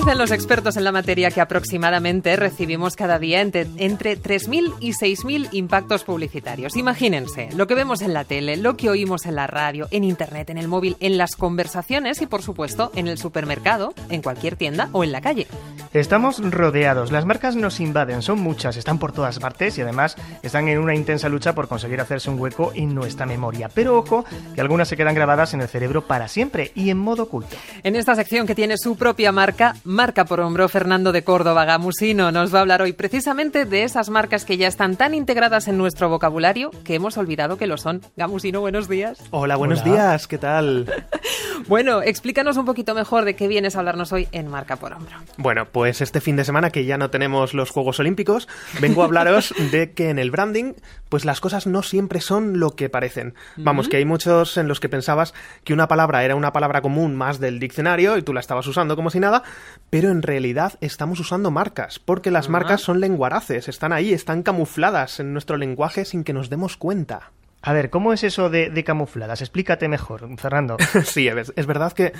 [0.00, 4.92] Dicen los expertos en la materia que aproximadamente recibimos cada día entre, entre 3.000 y
[4.92, 6.74] 6.000 impactos publicitarios.
[6.74, 10.48] Imagínense lo que vemos en la tele, lo que oímos en la radio, en Internet,
[10.48, 14.88] en el móvil, en las conversaciones y, por supuesto, en el supermercado, en cualquier tienda
[14.92, 15.46] o en la calle.
[15.92, 20.68] Estamos rodeados, las marcas nos invaden, son muchas, están por todas partes y además están
[20.68, 23.68] en una intensa lucha por conseguir hacerse un hueco en nuestra memoria.
[23.68, 27.24] Pero ojo, que algunas se quedan grabadas en el cerebro para siempre y en modo
[27.24, 27.56] oculto.
[27.82, 32.30] En esta sección que tiene su propia marca, Marca por Hombro, Fernando de Córdoba Gamusino
[32.30, 35.78] nos va a hablar hoy precisamente de esas marcas que ya están tan integradas en
[35.78, 38.00] nuestro vocabulario que hemos olvidado que lo son.
[38.16, 39.18] Gamusino, buenos días.
[39.32, 40.86] Hola, buenos días, ¿qué tal?
[41.66, 45.16] bueno, explícanos un poquito mejor de qué vienes a hablarnos hoy en Marca por Hombro.
[45.38, 48.46] Bueno, pues este fin de semana que ya no tenemos los Juegos Olímpicos,
[48.80, 50.74] vengo a hablaros de que en el branding,
[51.08, 53.34] pues las cosas no siempre son lo que parecen.
[53.56, 57.16] Vamos, que hay muchos en los que pensabas que una palabra era una palabra común
[57.16, 59.42] más del diccionario y tú la estabas usando como si nada,
[59.90, 65.20] pero en realidad estamos usando marcas, porque las marcas son lenguaraces, están ahí, están camufladas
[65.20, 67.32] en nuestro lenguaje sin que nos demos cuenta.
[67.62, 69.42] A ver, ¿cómo es eso de, de camufladas?
[69.42, 70.76] Explícate mejor, Fernando.
[71.04, 72.12] sí, es, es verdad que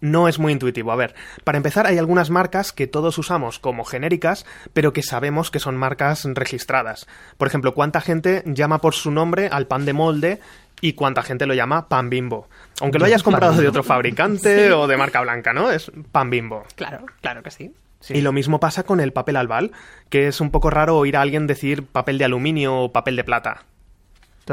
[0.00, 0.92] no es muy intuitivo.
[0.92, 5.50] A ver, para empezar, hay algunas marcas que todos usamos como genéricas, pero que sabemos
[5.50, 7.06] que son marcas registradas.
[7.36, 10.40] Por ejemplo, ¿cuánta gente llama por su nombre al pan de molde
[10.80, 12.48] y cuánta gente lo llama pan bimbo.
[12.80, 15.70] Aunque lo hayas comprado de otro fabricante o de marca blanca, ¿no?
[15.70, 16.64] Es pan bimbo.
[16.74, 17.72] Claro, claro que sí.
[18.10, 19.72] Y lo mismo pasa con el papel albal,
[20.10, 23.24] que es un poco raro oír a alguien decir papel de aluminio o papel de
[23.24, 23.64] plata.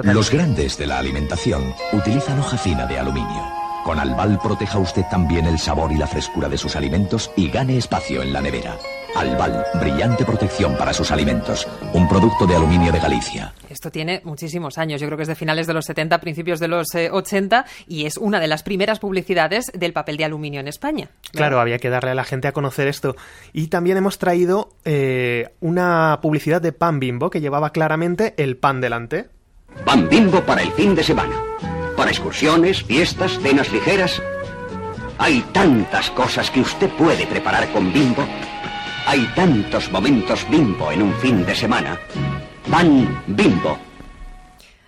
[0.02, 3.44] Los grandes de la alimentación utilizan hoja fina de aluminio.
[3.84, 7.78] Con Albal proteja usted también el sabor y la frescura de sus alimentos y gane
[7.78, 8.76] espacio en la nevera.
[9.16, 11.68] Albal, brillante protección para sus alimentos.
[11.94, 13.54] Un producto de aluminio de Galicia.
[13.70, 16.70] Esto tiene muchísimos años, yo creo que es de finales de los 70, principios de
[16.70, 20.70] los eh, 80 y es una de las primeras publicidades del papel de aluminio en
[20.70, 21.10] España.
[21.34, 23.16] Claro, había que darle a la gente a conocer esto.
[23.52, 28.82] Y también hemos traído eh, una publicidad de pan bimbo que llevaba claramente el pan
[28.82, 29.28] delante.
[29.86, 31.36] Pan bimbo para el fin de semana.
[31.98, 34.22] Para excursiones, fiestas, cenas ligeras.
[35.18, 38.24] Hay tantas cosas que usted puede preparar con bimbo.
[39.06, 42.00] Hay tantos momentos bimbo en un fin de semana.
[42.70, 43.78] Pan bimbo.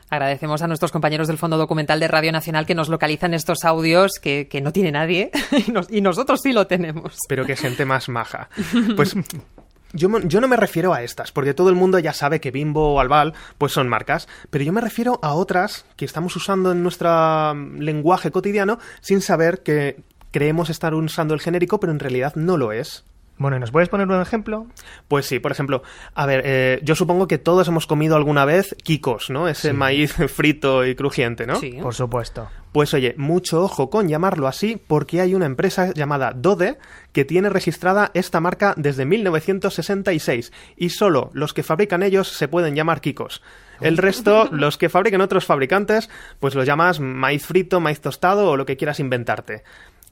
[0.09, 4.19] Agradecemos a nuestros compañeros del Fondo Documental de Radio Nacional que nos localizan estos audios
[4.21, 5.31] que, que no tiene nadie
[5.67, 7.17] y, nos, y nosotros sí lo tenemos.
[7.27, 8.49] Pero qué gente más maja.
[8.95, 9.15] Pues
[9.95, 12.99] yo, no me refiero a estas, porque todo el mundo ya sabe que Bimbo o
[12.99, 17.53] Albal pues son marcas, pero yo me refiero a otras que estamos usando en nuestro
[17.53, 20.01] lenguaje cotidiano sin saber que
[20.31, 23.05] creemos estar usando el genérico, pero en realidad no lo es.
[23.37, 24.67] Bueno, ¿nos puedes poner un ejemplo?
[25.07, 28.75] Pues sí, por ejemplo, a ver, eh, yo supongo que todos hemos comido alguna vez
[28.83, 29.49] kikos, ¿no?
[29.49, 29.73] Ese sí.
[29.73, 31.57] maíz frito y crujiente, ¿no?
[31.57, 31.77] Sí.
[31.81, 32.47] Por supuesto.
[32.71, 36.77] Pues oye, mucho ojo con llamarlo así porque hay una empresa llamada Dode
[37.13, 42.75] que tiene registrada esta marca desde 1966 y solo los que fabrican ellos se pueden
[42.75, 43.41] llamar kikos.
[43.79, 46.09] El resto, los que fabrican otros fabricantes,
[46.39, 49.63] pues los llamas maíz frito, maíz tostado o lo que quieras inventarte.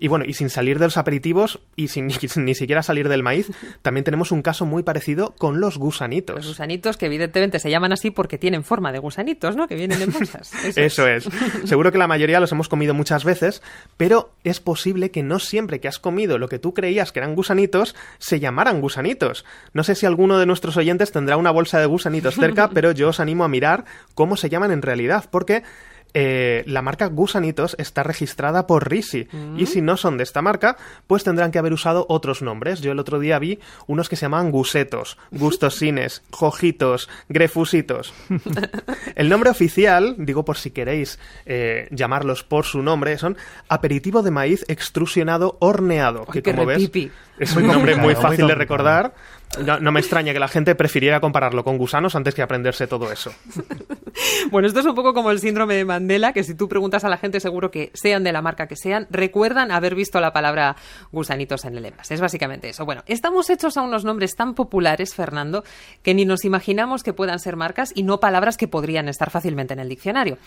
[0.04, 3.24] Y bueno, y sin salir de los aperitivos y sin ni, ni, siquiera salir del
[3.24, 3.50] maíz,
[3.82, 6.36] también tenemos un caso muy parecido con los gusanitos.
[6.36, 9.66] Los gusanitos que evidentemente se llaman así porque tienen forma de gusanitos, ¿no?
[9.66, 10.52] Que vienen en bolsas.
[10.66, 11.30] Eso, Eso es.
[11.64, 13.62] Seguro que la mayoría los hemos comido muchas veces,
[13.96, 17.34] pero es posible que no siempre que has comido lo que tú creías que eran
[17.34, 19.46] gusanitos, se llamaran gusanitos.
[19.72, 23.08] No sé si alguno de nuestros oyentes tendrá una bolsa de gusanitos cerca, pero yo
[23.08, 25.64] os animo a mirar cómo se llaman en realidad, porque
[26.14, 29.28] eh, la marca Gusanitos está registrada por Risi.
[29.32, 29.60] Mm.
[29.60, 32.82] Y si no son de esta marca, pues tendrán que haber usado otros nombres.
[32.82, 38.14] Yo el otro día vi unos que se llamaban Gusetos, Gustosines, Jojitos, Grefusitos.
[39.16, 43.38] el nombre oficial, digo por si queréis eh, llamarlos por su nombre, son
[43.68, 46.26] aperitivo de maíz extrusionado horneado.
[46.28, 46.90] Ay, que como ves,
[47.40, 49.14] es un nombre muy fácil de recordar.
[49.64, 53.12] No, no, me extraña que la gente prefiriera compararlo con gusanos antes que aprenderse todo
[53.12, 53.32] eso.
[54.52, 57.10] bueno, esto es un poco como el síndrome de Mandela, que si tú preguntas a
[57.10, 60.76] la gente, seguro que sean de la marca que sean, recuerdan haber visto la palabra
[61.12, 62.14] gusanitos en el envase.
[62.14, 62.86] Es básicamente eso.
[62.86, 65.64] Bueno, estamos hechos a unos nombres tan populares, Fernando,
[66.02, 69.74] que ni nos imaginamos que puedan ser marcas y no palabras que podrían estar fácilmente
[69.74, 70.38] en el diccionario.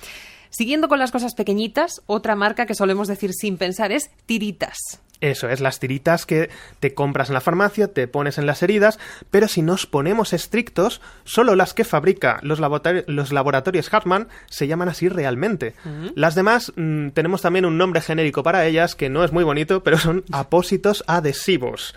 [0.50, 4.76] Siguiendo con las cosas pequeñitas, otra marca que solemos decir sin pensar es tiritas.
[5.22, 8.98] Eso es, las tiritas que te compras en la farmacia, te pones en las heridas,
[9.30, 14.66] pero si nos ponemos estrictos, solo las que fabrica los, laboratori- los laboratorios Hartmann se
[14.66, 15.74] llaman así realmente.
[16.14, 19.82] Las demás mm, tenemos también un nombre genérico para ellas que no es muy bonito,
[19.82, 21.94] pero son apósitos adhesivos.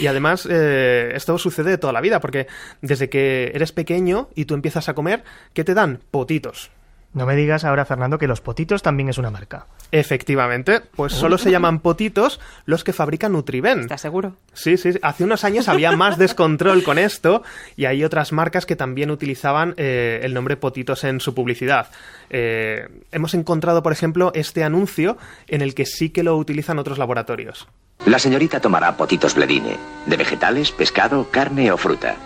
[0.00, 2.48] Y además, eh, esto sucede toda la vida, porque
[2.80, 5.22] desde que eres pequeño y tú empiezas a comer,
[5.54, 6.00] ¿qué te dan?
[6.10, 6.70] Potitos.
[7.14, 9.66] No me digas ahora, Fernando, que los potitos también es una marca.
[9.90, 13.80] Efectivamente, pues solo se llaman potitos los que fabrican Nutriben.
[13.80, 14.36] ¿Estás seguro?
[14.54, 14.98] Sí, sí, sí.
[15.02, 17.42] hace unos años había más descontrol con esto
[17.76, 21.88] y hay otras marcas que también utilizaban eh, el nombre Potitos en su publicidad.
[22.30, 25.18] Eh, hemos encontrado, por ejemplo, este anuncio
[25.48, 27.68] en el que sí que lo utilizan otros laboratorios.
[28.06, 29.76] La señorita tomará potitos bledine,
[30.06, 32.16] de vegetales, pescado, carne o fruta.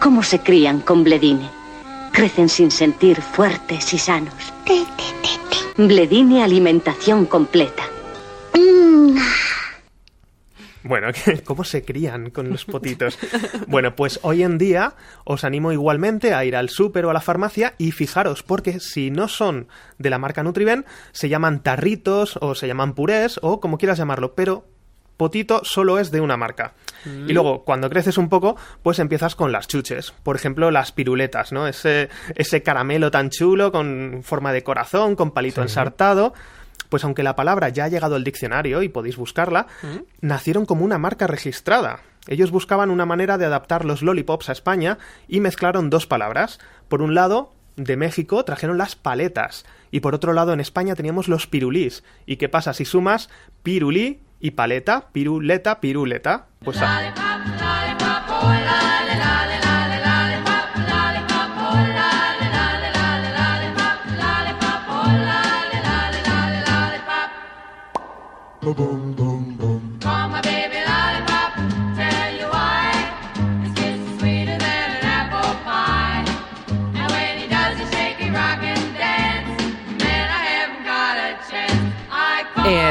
[0.00, 1.65] ¿Cómo se crían con Bledine?
[2.16, 4.32] Crecen sin sentir fuertes y sanos.
[5.76, 7.82] Bledine alimentación completa.
[10.82, 11.08] Bueno,
[11.44, 13.18] ¿cómo se crían con los potitos?
[13.66, 17.20] Bueno, pues hoy en día os animo igualmente a ir al súper o a la
[17.20, 19.68] farmacia y fijaros, porque si no son
[19.98, 24.34] de la marca Nutriben, se llaman tarritos o se llaman purés o como quieras llamarlo,
[24.34, 24.64] pero
[25.16, 26.74] potito solo es de una marca.
[27.04, 30.12] Y luego, cuando creces un poco, pues empiezas con las chuches.
[30.24, 31.68] Por ejemplo, las piruletas, ¿no?
[31.68, 36.34] Ese, ese caramelo tan chulo con forma de corazón, con palito ensartado.
[36.88, 39.66] Pues aunque la palabra ya ha llegado al diccionario y podéis buscarla,
[40.20, 42.00] nacieron como una marca registrada.
[42.26, 44.98] Ellos buscaban una manera de adaptar los lollipops a España
[45.28, 46.58] y mezclaron dos palabras.
[46.88, 51.28] Por un lado, de México trajeron las paletas y por otro lado en España teníamos
[51.28, 52.02] los pirulís.
[52.24, 53.28] ¿Y qué pasa si sumas
[53.62, 56.46] pirulí y paleta, piruleta, piruleta?
[56.60, 57.12] Pues ah,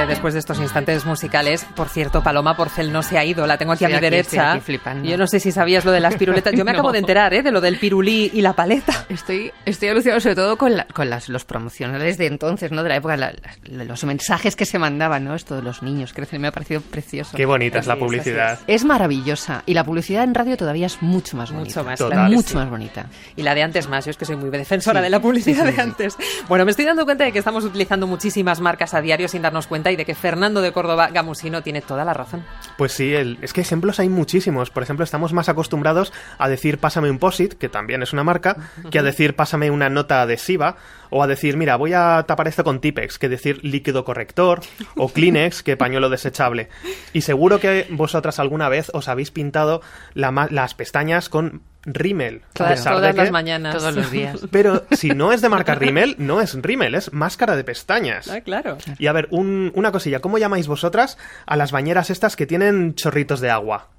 [0.06, 3.58] Eh, después de estos instantes musicales, por cierto, Paloma Porcel no se ha ido, la
[3.58, 4.22] tengo aquí a mi aquí, derecha.
[4.30, 5.10] estoy aquí flipando.
[5.10, 6.54] Yo no sé si sabías lo de las piruletas.
[6.54, 6.80] Yo me No.
[6.80, 7.42] acabo de enterar, ¿eh?
[7.44, 9.06] De lo del pirulí y la paleta.
[9.10, 12.84] Estoy, estoy alucinado sobre todo con, la- con las, los promocionales de entonces, ¿no?
[12.84, 15.36] De la época, la- la- los mensajes que se mandaban, ¿no?
[15.36, 17.36] Esto de los niños crecen, me ha parecido precioso.
[17.38, 18.60] qué bonita es la es, publicidad.
[18.68, 21.84] Es maravillosa y la publicidad en radio todavía es mucho más Mucho bonita.
[21.84, 22.12] más, Total.
[22.18, 22.56] claro que mucho sí.
[22.56, 23.06] más bonita.
[23.36, 25.56] Y la de antes más, yo es que soy muy defensora Sí, de la publicidad
[25.56, 25.82] sí, sí, de sí.
[25.82, 26.18] antes.
[26.50, 29.68] Bueno, me estoy dando cuenta de que estamos utilizando muchísimas marcas a diario sin darnos
[29.68, 32.44] cuenta y de que Fernando de Córdoba Gamusino tiene toda la razón.
[32.78, 34.70] Pues sí, el- es que ejemplos hay muchísimos.
[34.70, 38.56] Por ejemplo, estamos más acostumbrados a decir pásame un POSIT, que también es una marca,
[38.92, 40.78] que a decir pásame una nota adhesiva,
[41.10, 44.62] o a decir, mira, voy a tapar esto con Tipex, que decir líquido corrector,
[44.96, 46.70] o Kleenex, que pañuelo desechable.
[47.14, 49.82] Y seguro que vosotras alguna vez os habéis pintado
[50.14, 52.42] la las pestañas con rímel.
[52.44, 52.84] a Todas,
[53.16, 53.76] las que- mañanas.
[53.76, 54.40] Todos los días.
[54.52, 58.28] Pero si no es de marca rímel, no es rímel, es máscara de pestañas.
[58.28, 58.78] Ah, claro.
[58.98, 62.96] Y a ver, un- una cosilla, ¿cómo llamáis vosotras a las bañeras estas que tienen
[62.96, 63.90] chorritos de agua?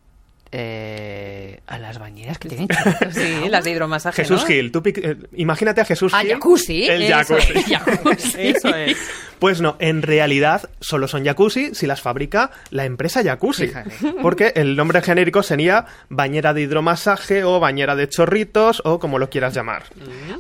[0.53, 4.47] Eh, a las bañeras que tienen chorritos de Sí, las de hidromasaje, Jesús ¿no?
[4.47, 6.31] Gil, tú eh, imagínate a Jesús Ah, Gil.
[6.35, 6.85] jacuzzi.
[6.87, 7.59] El Eso jacuzzi.
[7.59, 8.41] es, jacuzzi.
[8.41, 8.97] Eso es.
[9.39, 13.71] Pues no, en realidad solo son jacuzzi si las fabrica la empresa jacuzzi.
[14.23, 19.29] Porque el nombre genérico sería bañera de hidromasaje o bañera de chorritos o como lo
[19.31, 19.85] quieras llamar.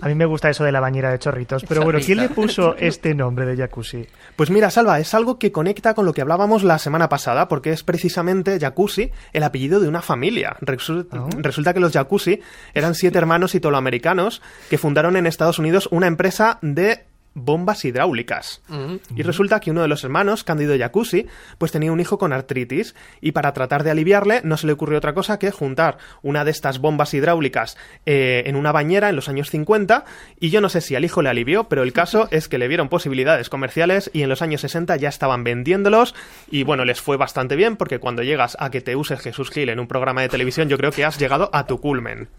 [0.00, 2.76] A mí me gusta eso de la bañera de chorritos, pero bueno, ¿quién le puso
[2.78, 4.06] este nombre de jacuzzi?
[4.36, 7.72] Pues mira, Salva, es algo que conecta con lo que hablábamos la semana pasada, porque
[7.72, 10.56] es precisamente Jacuzzi el apellido de una familia.
[10.60, 11.28] Ah.
[11.38, 12.40] Resulta que los Jacuzzi
[12.74, 17.04] eran siete hermanos italoamericanos que fundaron en Estados Unidos una empresa de
[17.36, 18.62] bombas hidráulicas.
[19.14, 21.26] Y resulta que uno de los hermanos, Cándido Jacuzzi,
[21.58, 24.98] pues tenía un hijo con artritis y para tratar de aliviarle no se le ocurrió
[24.98, 27.76] otra cosa que juntar una de estas bombas hidráulicas
[28.06, 30.04] eh, en una bañera en los años 50
[30.40, 32.68] y yo no sé si al hijo le alivió, pero el caso es que le
[32.68, 36.14] vieron posibilidades comerciales y en los años 60 ya estaban vendiéndolos
[36.50, 39.68] y bueno, les fue bastante bien porque cuando llegas a que te use Jesús Gil
[39.68, 42.28] en un programa de televisión yo creo que has llegado a tu culmen.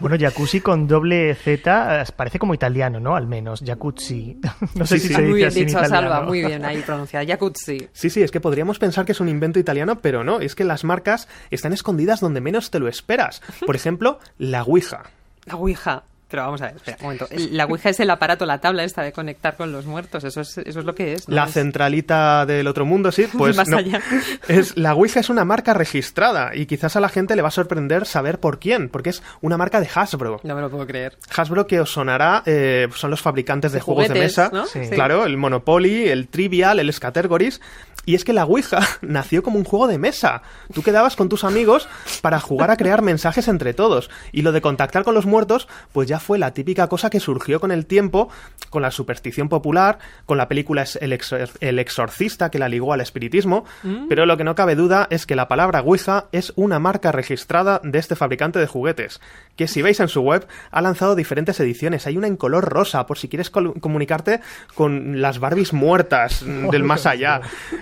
[0.00, 3.16] Bueno, jacuzzi con doble Z eh, parece como italiano, ¿no?
[3.16, 4.38] Al menos, jacuzzi.
[4.74, 5.14] No sé Sí, si sí.
[5.14, 5.94] se dice Muy bien así dicho, italiano.
[6.08, 7.26] Salva, muy bien ahí pronunciada.
[7.26, 7.88] Jacuzzi.
[7.92, 10.64] Sí, sí, es que podríamos pensar que es un invento italiano, pero no, es que
[10.64, 13.42] las marcas están escondidas donde menos te lo esperas.
[13.66, 15.04] Por ejemplo, la Ouija.
[15.46, 16.04] La Ouija.
[16.30, 17.26] Pero vamos a ver, espera, un momento.
[17.52, 20.24] La Ouija es el aparato, la tabla esta de conectar con los muertos.
[20.24, 21.28] Eso es, eso es lo que es.
[21.28, 21.34] ¿no?
[21.34, 23.78] La Es- centralita del otro mundo, sí, pues Más no.
[23.78, 24.00] allá.
[24.46, 27.52] Es, la Ouija es una marca registrada y quizás a la gente le va a
[27.52, 30.40] sorprender saber por quién, porque es una marca de Hasbro.
[30.42, 31.16] No me lo puedo creer.
[31.34, 34.50] Hasbro que os sonará, eh, son los fabricantes de, De juegos de mesa.
[34.52, 34.66] ¿no?
[34.66, 34.80] Sí.
[34.90, 37.60] Claro, el Monopoly, el Trivial, el Scattergories.
[38.04, 40.42] Y es que la Ouija nació como un juego de mesa.
[40.72, 41.88] Tú quedabas con tus amigos
[42.22, 44.08] para jugar a crear mensajes entre todos.
[44.32, 47.60] Y lo de contactar con los muertos, pues ya fue la típica cosa que surgió
[47.60, 48.28] con el tiempo,
[48.70, 53.00] con la superstición popular, con la película El, Exor- El Exorcista, que la ligó al
[53.00, 53.64] espiritismo.
[54.08, 57.80] Pero lo que no cabe duda es que la palabra Ouija es una marca registrada
[57.82, 59.20] de este fabricante de juguetes,
[59.56, 62.06] que si veis en su web ha lanzado diferentes ediciones.
[62.06, 64.40] Hay una en color rosa, por si quieres comunicarte
[64.74, 67.40] con las Barbies muertas mm, del más allá.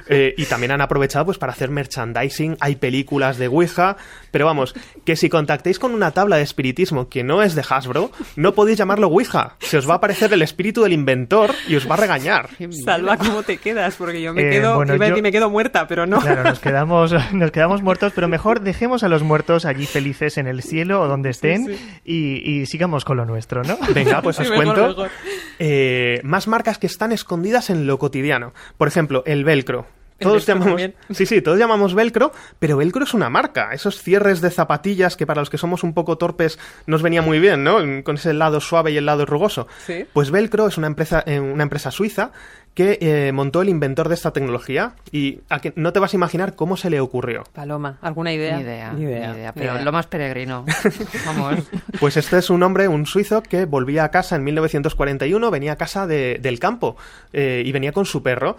[0.09, 3.97] Eh, y también han aprovechado pues para hacer merchandising, hay películas de Ouija,
[4.31, 4.75] pero vamos,
[5.05, 8.79] que si contactéis con una tabla de espiritismo que no es de Hasbro, no podéis
[8.79, 9.57] llamarlo Ouija.
[9.61, 12.49] Se os va a aparecer el espíritu del inventor y os va a regañar.
[12.85, 13.95] Salva, ¿cómo te quedas?
[13.97, 16.21] Porque yo me Eh, quedo, bueno, iba a yo- decir, me quedo muerta, pero no.
[16.21, 20.47] Claro, nos quedamos, nos quedamos muertos, pero mejor dejemos a los muertos allí felices en
[20.47, 23.79] el cielo o donde estén Y, y sigamos con lo nuestro, ¿no?
[23.95, 24.89] Venga, pues os Mejor, cuento.
[24.89, 25.11] mejor.
[25.59, 28.53] eh, más marcas que están escondidas en lo cotidiano.
[28.79, 29.87] Por ejemplo, el velcro.
[30.19, 30.95] Todos llamamos, también.
[31.11, 33.71] sí, sí, todos llamamos velcro, pero velcro es una marca.
[33.73, 37.39] Esos cierres de zapatillas que para los que somos un poco torpes nos venía muy
[37.39, 37.79] bien, ¿no?
[38.05, 39.67] Con ese lado suave y el lado rugoso.
[39.87, 40.07] Sí.
[40.13, 42.31] Pues velcro es una empresa, eh, una empresa suiza
[42.75, 46.17] que eh, montó el inventor de esta tecnología y a que no te vas a
[46.17, 47.45] imaginar cómo se le ocurrió.
[47.55, 48.57] Paloma, ¿alguna idea?
[48.59, 49.83] Ni idea, Ni ni idea, idea, ni pero idea.
[49.85, 50.67] lo más peregrino.
[51.27, 51.65] Vamos.
[51.99, 55.77] Pues este es un hombre, un suizo, que volvía a casa en 1941, venía a
[55.77, 56.99] casa de- del campo
[57.33, 58.59] eh, y venía con su perro.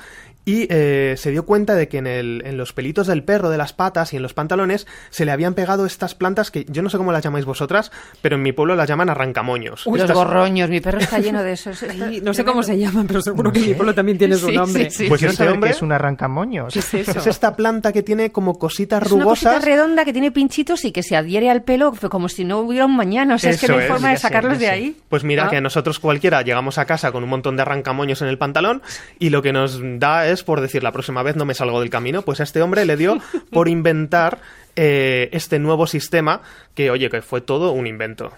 [0.49, 3.57] Y eh, se dio cuenta de que en, el- en los pelitos del perro, de
[3.57, 6.89] las patas y en los pantalones se le habían pegado estas plantas que yo no
[6.89, 9.85] sé cómo las llamáis vosotras, pero en mi pueblo las llaman arrancamoños.
[9.85, 11.77] Los Estas- gorroños, mi perro está lleno de esos.
[11.79, 14.55] Sí, no sé cómo se llaman, pero seguro que mi pueblo también tiene su Sí,
[14.55, 14.89] nombre.
[14.89, 15.09] sí, sí.
[15.09, 16.71] Pues este hombre que es un arrancamoños.
[16.73, 17.19] ¿Qué es eso?
[17.19, 19.65] es esta planta que tiene como cositas Es una cosita rugosas.
[19.65, 22.95] redonda que tiene pinchitos y que se adhiere al pelo como si no hubiera un
[22.95, 23.35] mañana.
[23.35, 24.95] O sea, es que no hay forma de sacarlos de ahí.
[25.09, 25.49] Pues mira Ah.
[25.49, 28.81] que nosotros cualquiera llegamos a casa con un montón de arrancamoños en el pantalón
[29.19, 31.89] y lo que nos da es por decir la próxima vez no me salgo del
[31.89, 32.21] camino.
[32.21, 33.17] Pues a este hombre le dio
[33.51, 34.39] por inventar
[34.75, 36.41] eh, este nuevo sistema
[36.75, 38.31] que, oye, que fue todo un invento.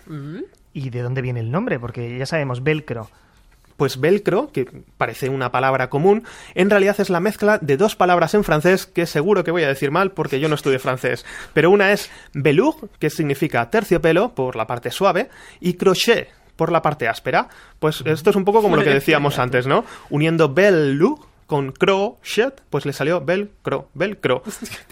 [0.73, 1.79] ¿Y de dónde viene el nombre?
[1.79, 3.09] Porque ya sabemos, velcro.
[3.75, 8.33] Pues velcro, que parece una palabra común, en realidad es la mezcla de dos palabras
[8.33, 11.25] en francés que seguro que voy a decir mal porque yo no estudié francés.
[11.53, 15.29] Pero una es velours, que significa terciopelo por la parte suave,
[15.61, 16.29] y crochet
[16.59, 17.47] por la parte áspera.
[17.79, 19.85] Pues esto es un poco como lo que decíamos antes, ¿no?
[20.09, 24.43] Uniendo velours con crochet, pues le salió velcro, velcro.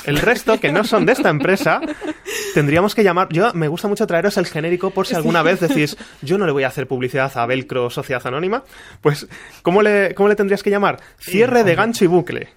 [0.05, 1.79] El resto, que no son de esta empresa,
[2.55, 3.29] tendríamos que llamar.
[3.31, 6.51] Yo me gusta mucho traeros el genérico por si alguna vez decís, yo no le
[6.51, 8.63] voy a hacer publicidad a Velcro Sociedad Anónima.
[9.01, 9.27] Pues,
[9.61, 10.99] ¿cómo le, cómo le tendrías que llamar?
[11.19, 12.49] Cierre de gancho y bucle.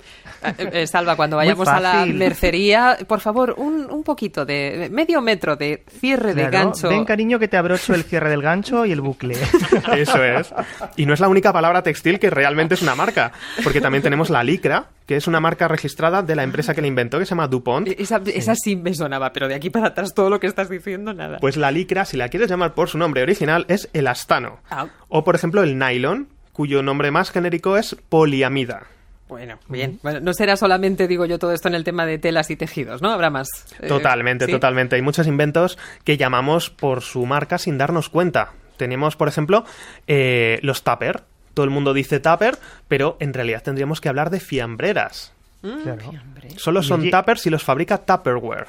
[0.59, 5.57] Eh, Salva, cuando vayamos a la mercería, por favor, un, un poquito de medio metro
[5.57, 6.89] de cierre de gancho.
[6.89, 9.37] Ven, cariño, que te abrocho el cierre del gancho y el bucle.
[9.97, 10.53] Eso es.
[10.97, 13.33] Y no es la única palabra textil que realmente es una marca,
[13.63, 16.87] porque también tenemos la licra, que es una marca registrada de la empresa que la
[16.87, 17.89] inventó, que se llama DuPont.
[17.99, 21.13] Esa, esa sí me sonaba, pero de aquí para atrás todo lo que estás diciendo,
[21.13, 21.39] nada.
[21.39, 24.61] Pues la licra, si la quieres llamar por su nombre original, es elastano.
[24.71, 24.87] Ah.
[25.09, 28.87] O, por ejemplo, el nylon, cuyo nombre más genérico es poliamida.
[29.31, 29.99] Bueno, bien.
[30.03, 33.01] Bueno, no será solamente, digo yo, todo esto en el tema de telas y tejidos,
[33.01, 33.11] ¿no?
[33.11, 33.49] Habrá más.
[33.81, 34.53] eh, Totalmente, ¿sí?
[34.53, 34.97] totalmente.
[34.97, 38.53] Hay muchos inventos que llamamos por su marca sin darnos cuenta.
[38.77, 39.65] Tenemos, por ejemplo,
[40.07, 41.23] eh, los tupper.
[41.55, 42.59] Todo el mundo dice tupper,
[42.89, 45.33] pero en realidad tendríamos que hablar de fiambreras.
[45.63, 46.13] Claro.
[46.57, 48.67] Solo Y son tuppers si los fabrica Tupperware.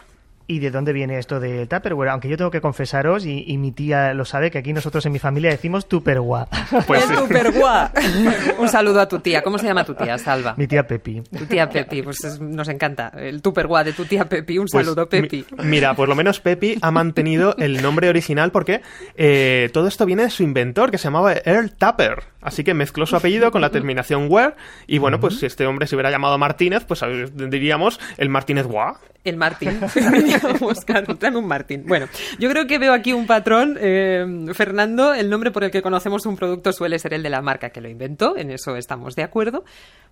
[0.48, 2.10] ¿Y de dónde viene esto del Tupperware?
[2.10, 5.14] Aunque yo tengo que confesaros, y, y mi tía lo sabe, que aquí nosotros en
[5.14, 6.48] mi familia decimos Tupperware.
[6.88, 7.92] Pues el Tupperware.
[8.60, 9.42] Un saludo a tu tía.
[9.44, 10.54] ¿Cómo se llama tu tía, Salva?
[10.58, 11.22] mi tía Pepi.
[11.22, 13.12] Tu tía Pepi, pues es- nos encanta.
[13.16, 14.58] El Tupperware de tu tía Pepi.
[14.58, 15.46] Un Pues, saludo, Pepi.
[15.58, 18.82] mi- mira, por lo menos Pepi ha mantenido el nombre original porque
[19.16, 22.24] eh, todo esto viene de su inventor que se llamaba Earl Tupper.
[22.42, 24.56] Así que mezcló su apellido con la terminación Ware.
[24.88, 28.66] Y bueno, pues si este hombre se hubiera llamado Martínez, pues eh, diríamos el Martínez
[28.66, 29.00] Wa.
[29.24, 29.80] El Martín.
[30.86, 31.84] Claro, tráeme un Martín.
[31.88, 32.08] Bueno,
[32.40, 33.78] yo creo que veo aquí un patrón.
[33.80, 37.42] eh, Fernando, el nombre por el que conocemos un producto suele ser el de la
[37.42, 39.64] marca que lo inventó, en eso estamos de acuerdo.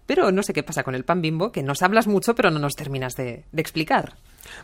[0.06, 2.60] Pero no sé qué pasa con el pan bimbo, que nos hablas mucho, pero no
[2.60, 4.14] nos terminas de explicar.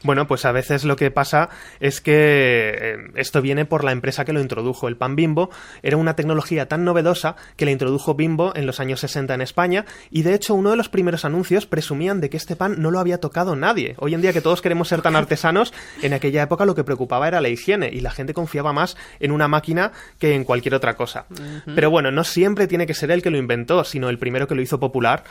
[0.03, 1.49] Bueno, pues a veces lo que pasa
[1.79, 4.87] es que eh, esto viene por la empresa que lo introdujo.
[4.87, 5.49] El pan bimbo
[5.83, 9.85] era una tecnología tan novedosa que la introdujo Bimbo en los años 60 en España
[10.09, 12.99] y de hecho uno de los primeros anuncios presumían de que este pan no lo
[12.99, 13.95] había tocado nadie.
[13.97, 17.27] Hoy en día que todos queremos ser tan artesanos, en aquella época lo que preocupaba
[17.27, 20.95] era la higiene y la gente confiaba más en una máquina que en cualquier otra
[20.95, 21.25] cosa.
[21.73, 24.55] Pero bueno, no siempre tiene que ser el que lo inventó, sino el primero que
[24.55, 25.23] lo hizo popular.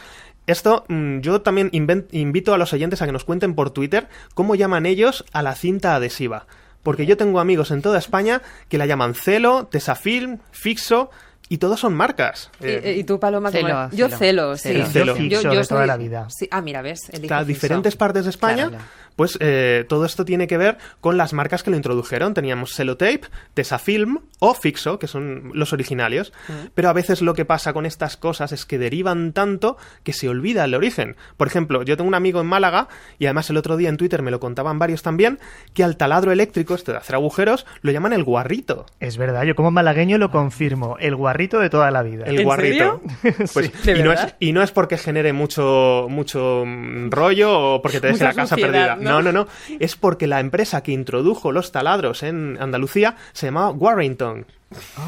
[0.46, 4.54] Esto, mm, yo también invito a los oyentes a que nos cuenten por Twitter cómo
[4.54, 6.46] llaman ellos a la cinta adhesiva.
[6.82, 11.10] Porque yo tengo amigos en toda España que la llaman Celo, Tesafilm, Fixo,
[11.48, 12.50] y todos son marcas.
[12.60, 13.50] ¿Y, Eh, y tú, Paloma?
[13.50, 13.90] Celo?
[13.92, 14.56] Yo celo.
[14.56, 14.68] celo, sí.
[14.70, 14.86] Celo.
[14.86, 15.12] Celo.
[15.16, 16.26] Yo, Fixo yo estoy- toda la vida.
[16.30, 16.48] Sí.
[16.50, 17.00] Ah, mira, ves.
[17.12, 17.44] Fixo.
[17.44, 18.84] diferentes partes de España, Claro.
[19.14, 22.32] pues eh, todo esto tiene que ver con las marcas que lo introdujeron.
[22.34, 23.20] Teníamos Celotape,
[23.52, 26.32] Tesafilm o Fixo, que son los originarios.
[26.74, 30.28] Pero a veces lo que pasa con estas cosas es que derivan tanto que se
[30.28, 31.16] olvida el origen.
[31.36, 34.22] Por ejemplo, yo tengo un amigo en Málaga, y además el otro día en Twitter
[34.22, 35.38] me lo contaban varios también,
[35.74, 38.86] que al taladro eléctrico, este de hacer agujeros, lo llaman el guarrito.
[38.98, 40.96] Es verdad, yo como malagueño lo confirmo.
[40.98, 42.24] El guarrito de toda la vida.
[42.26, 43.00] El ¿En guarrito.
[43.20, 43.44] serio?
[43.52, 44.36] Pues, ¿De y, no es, verdad?
[44.40, 48.34] y no es porque genere mucho, mucho mm, rollo o porque te deje Mucha la
[48.34, 48.96] casa suciedad, perdida.
[48.96, 49.22] ¿no?
[49.22, 49.32] ¿no?
[49.32, 49.48] no, no.
[49.80, 54.46] Es porque la empresa que introdujo los taladros en Andalucía se llamaba Warrington.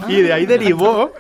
[0.09, 1.13] Y de ahí derivó.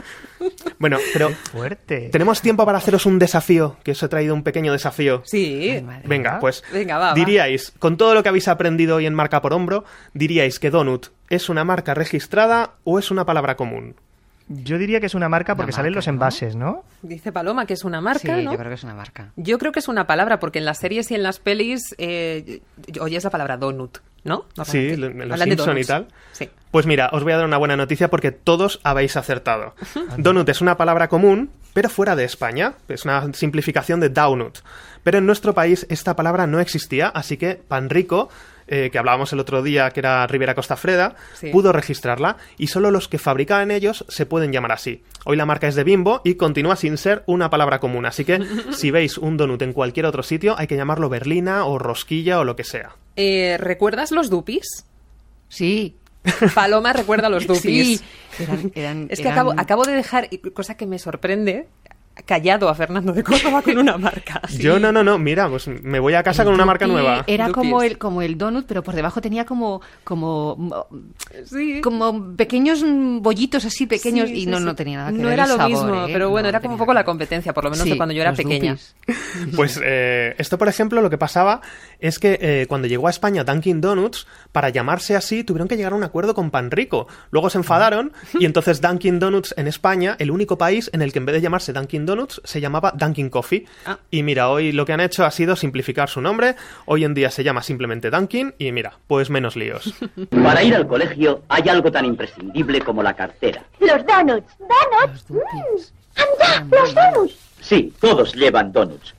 [0.78, 2.10] Bueno, pero Fuerte.
[2.12, 5.22] tenemos tiempo para haceros un desafío, que os he traído un pequeño desafío.
[5.24, 5.82] Sí.
[6.04, 7.14] Venga, pues Venga, va, va.
[7.14, 11.06] diríais, con todo lo que habéis aprendido hoy en Marca por Hombro, diríais que Donut
[11.30, 13.96] es una marca registrada o es una palabra común.
[14.48, 16.84] Yo diría que es una marca porque Una salen los envases, ¿no?
[17.02, 18.52] Dice Paloma que es una marca, Sí, ¿no?
[18.52, 19.32] yo creo que es una marca.
[19.36, 22.60] Yo creo que es una palabra, porque en las series y en las pelis eh,
[23.00, 24.44] oyes la palabra donut, ¿no?
[24.64, 26.08] Sí, en los Hablan de Simpson y tal.
[26.32, 26.48] Sí.
[26.70, 29.74] Pues mira, os voy a dar una buena noticia porque todos habéis acertado.
[30.18, 32.74] Donut es una palabra común, pero fuera de España.
[32.88, 34.58] Es una simplificación de downut.
[35.02, 38.28] Pero en nuestro país esta palabra no existía, así que pan rico,
[38.68, 41.48] eh, que hablábamos el otro día que era Rivera Costafreda, Sí.
[41.50, 45.02] pudo registrarla y solo los que fabricaban ellos se pueden llamar así.
[45.24, 48.40] Hoy la marca es de Bimbo y continúa sin ser una palabra común, así que
[48.72, 52.44] si veis un donut en cualquier otro sitio hay que llamarlo berlina o rosquilla o
[52.44, 52.96] lo que sea.
[53.16, 54.84] Eh, ¿Recuerdas los dupis?
[55.48, 55.96] Sí.
[56.54, 58.00] Paloma recuerda los dupis.
[58.00, 58.04] Sí.
[58.42, 61.68] Eran- eran- Es que eran- acabo, acabo de dejar, cosa que me sorprende,
[62.24, 64.40] callado a Fernando de Córdoba con una marca.
[64.58, 67.24] Yo no, no, no, mira, pues me voy a casa con una marca nueva.
[67.26, 70.86] Era como el, como el donut, pero por debajo tenía como, como,
[71.44, 71.80] Sí.
[71.82, 74.64] como pequeños mm, bollitos así pequeños Sí, y sí, no, sí.
[74.64, 76.10] no tenía nada que No ver era el lo sabor, mismo, ¿eh?
[76.12, 77.96] pero bueno, No, era no como un poco la competencia, por lo menos Sí, de
[77.96, 78.72] cuando yo era pequeña.
[78.72, 79.54] dupis.
[79.54, 81.60] Pues eh, esto, por ejemplo, lo que pasaba
[82.00, 85.92] es que eh, cuando llegó a España Dunkin' Donuts, para llamarse así, tuvieron que llegar
[85.92, 87.06] a un acuerdo con Pan Rico.
[87.30, 91.18] Luego se enfadaron y entonces Dunkin' Donuts en España, el único país en el que
[91.18, 93.66] en vez de llamarse Dunkin' Donuts, se llamaba Dunkin' Coffee.
[93.84, 93.98] Ah.
[94.10, 96.56] Y mira, hoy lo que han hecho ha sido simplificar su nombre.
[96.86, 99.92] Hoy en día se llama simplemente Dunkin' y mira, pues menos líos.
[100.42, 103.64] Para ir al colegio hay algo tan imprescindible como la cartera.
[103.80, 104.56] Los donuts.
[104.58, 105.26] ¿Donuts?
[105.28, 105.92] dupis.
[105.92, 106.56] Mm.
[106.56, 106.78] ¡Anda!
[106.80, 107.34] ¡Los donuts!
[107.60, 109.15] Sí, todos llevan donuts.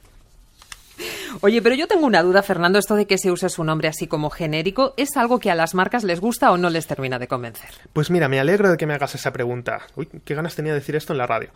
[1.42, 4.08] Oye, pero yo tengo una duda, Fernando, esto de que se use su nombre así
[4.08, 7.28] como genérico, ¿es algo que a las marcas les gusta o no les termina de
[7.28, 7.70] convencer?
[7.94, 9.82] Pues mira, me alegro de que me hagas esa pregunta.
[9.96, 11.50] Uy, qué ganas tenía de decir esto en la radio.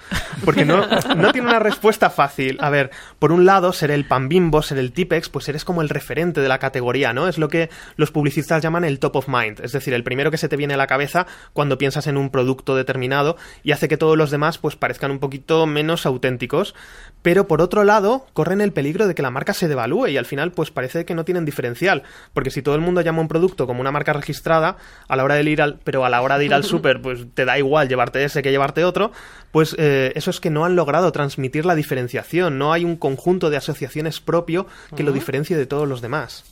[0.45, 2.57] Porque no, no tiene una respuesta fácil.
[2.61, 5.81] A ver, por un lado, ser el pan bimbo, ser el Tipex, pues eres como
[5.81, 7.27] el referente de la categoría, ¿no?
[7.27, 9.61] Es lo que los publicistas llaman el top of mind.
[9.61, 12.29] Es decir, el primero que se te viene a la cabeza cuando piensas en un
[12.29, 16.75] producto determinado y hace que todos los demás pues parezcan un poquito menos auténticos.
[17.21, 20.25] Pero por otro lado, corren el peligro de que la marca se devalúe y al
[20.25, 22.03] final pues parece que no tienen diferencial.
[22.33, 25.35] Porque si todo el mundo llama un producto como una marca registrada, a la hora
[25.35, 27.89] de ir al, pero a la hora de ir al súper, pues te da igual
[27.89, 29.11] llevarte ese que llevarte otro,
[29.51, 32.57] pues eh, eso es que no han logrado transmitir la diferenciación.
[32.57, 36.45] No hay un conjunto de asociaciones propio que lo diferencie de todos los demás.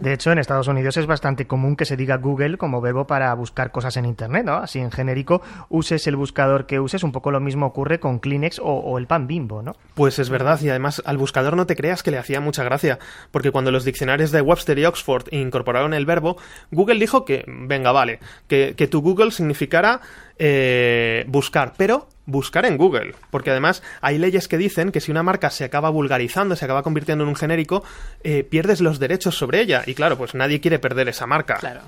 [0.00, 3.32] De hecho, en Estados Unidos es bastante común que se diga Google como verbo para
[3.34, 4.54] buscar cosas en Internet, ¿no?
[4.56, 8.58] Así en genérico, uses el buscador que uses, un poco lo mismo ocurre con Kleenex
[8.58, 9.76] o, o el pan bimbo, ¿no?
[9.94, 12.98] Pues es verdad, y además al buscador no te creas que le hacía mucha gracia,
[13.30, 16.38] porque cuando los diccionarios de Webster y Oxford incorporaron el verbo,
[16.70, 20.00] Google dijo que, venga, vale, que, que tu Google significara
[20.38, 25.22] eh, buscar, pero buscar en Google, porque además hay leyes que dicen que si una
[25.22, 27.84] marca se acaba vulgarizando, se acaba convirtiendo en un genérico,
[28.22, 31.56] eh, pierdes los derechos sobre ella, y claro, pues nadie quiere perder esa marca.
[31.56, 31.82] Claro.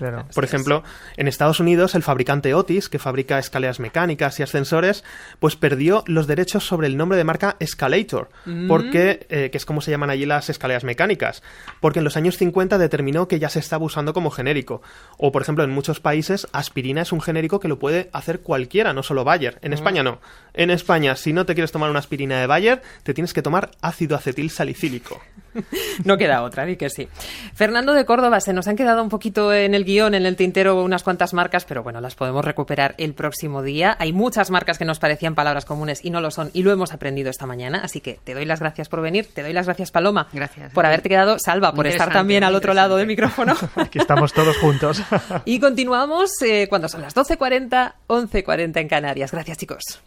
[0.00, 0.24] Claro.
[0.34, 0.82] Por ejemplo,
[1.18, 5.04] en Estados Unidos el fabricante Otis, que fabrica escaleras mecánicas y ascensores,
[5.40, 8.30] pues perdió los derechos sobre el nombre de marca Escalator,
[8.66, 11.42] porque eh, que es como se llaman allí las escaleras mecánicas,
[11.80, 14.80] porque en los años 50 determinó que ya se estaba usando como genérico.
[15.18, 18.94] O por ejemplo, en muchos países aspirina es un genérico que lo puede hacer cualquiera,
[18.94, 19.58] no solo Bayer.
[19.60, 20.20] En España no.
[20.54, 23.72] En España, si no te quieres tomar una aspirina de Bayer, te tienes que tomar
[23.82, 25.20] ácido acetil salicílico.
[26.04, 27.08] No queda otra, di que sí.
[27.54, 30.82] Fernando de Córdoba, se nos han quedado un poquito en el guion, en el tintero,
[30.82, 33.96] unas cuantas marcas, pero bueno, las podemos recuperar el próximo día.
[33.98, 36.92] Hay muchas marcas que nos parecían palabras comunes y no lo son, y lo hemos
[36.92, 37.80] aprendido esta mañana.
[37.82, 40.28] Así que te doy las gracias por venir, te doy las gracias, Paloma.
[40.32, 40.72] Gracias.
[40.72, 43.54] Por haberte quedado, Salva, por estar también al otro lado del micrófono.
[43.76, 45.02] Aquí estamos todos juntos.
[45.44, 49.32] y continuamos eh, cuando son las 12.40, 11.40 en Canarias.
[49.32, 50.00] Gracias, chicos.